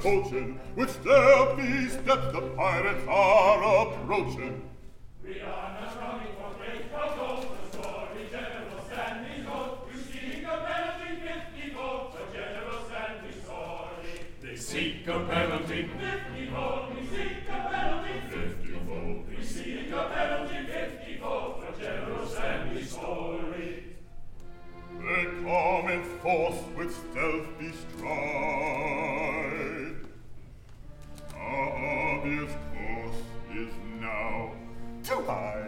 [0.00, 4.62] coaching, with stealthy steps the pirates are approaching.
[5.22, 9.78] We are not running for great gold, the story General Stanley's old.
[9.92, 14.14] You seek a penalty, fifty votes for General Stanley's story.
[14.42, 16.88] They seek a penalty, fifty votes.
[16.96, 19.28] We seek a penalty, fifty votes.
[19.28, 20.99] We seek a penalty, fifty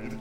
[0.02, 0.18] hide.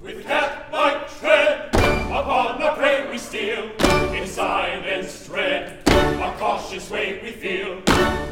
[0.00, 3.70] With cat-like tread, upon the prey we steal.
[4.14, 7.82] In silence tread, a cautious way we feel.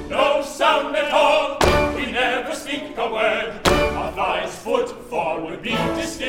[0.08, 1.58] No sound at all,
[1.94, 3.60] we never speak a word.
[3.66, 6.25] Our fly's foot forward beat distinctly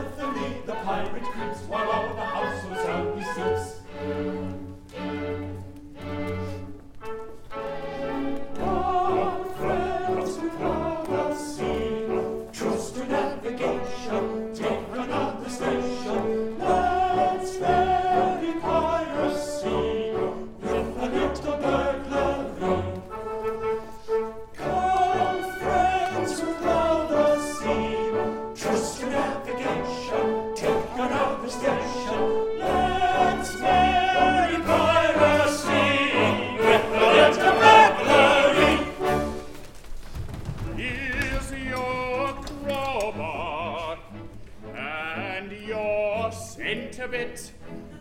[0.00, 3.36] The pirate creeps, while all the house so soundly sleeps.
[3.36, 3.59] Our
[41.52, 43.98] Your crowbar
[44.76, 47.50] and your centrebit,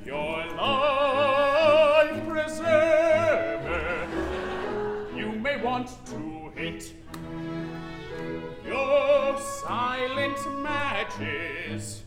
[0.05, 4.07] your life preserver.
[5.15, 6.93] You may want to hit
[8.65, 12.03] your silent matches,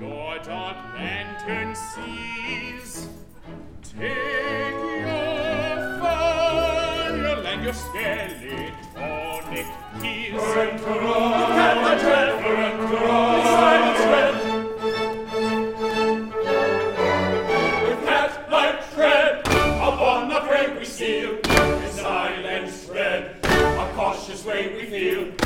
[0.00, 3.08] your dark lantern seize.
[3.82, 4.71] Take
[7.62, 9.64] meglio stelle ohne
[10.00, 10.54] Kies.
[10.54, 13.50] Renturò, renturò, renturò, renturò,
[19.84, 25.41] Upon the prey we steal, in silence spread, a cautious way we feel.